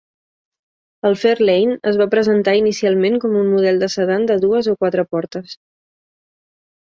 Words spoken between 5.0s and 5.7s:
portes.